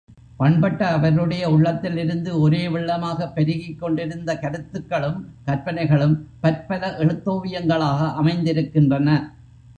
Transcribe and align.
பண்பட்ட 0.37 0.87
அவருடைய 0.87 1.49
உள்ளத்திலிருந்து 1.49 2.39
ஒரே 2.39 2.67
வெள்ளமாகப் 2.67 3.33
பெருகிக் 3.33 3.79
கொண்டிருந்த 3.79 4.39
கருத்துக்களும் 4.39 5.29
கற்பனைகளும் 5.45 6.27
பற்பல 6.39 6.95
எழுத்தோவியங்களாக 6.99 8.13
அமைந்திருக்கின்றன. 8.13 9.35